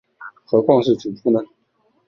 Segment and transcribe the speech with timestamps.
[0.47, 1.39] 何况是主簿呢？